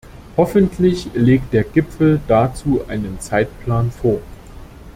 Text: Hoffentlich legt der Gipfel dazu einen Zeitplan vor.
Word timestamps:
Hoffentlich 0.35 1.11
legt 1.13 1.53
der 1.53 1.63
Gipfel 1.63 2.19
dazu 2.27 2.81
einen 2.87 3.19
Zeitplan 3.19 3.91
vor. 3.91 4.19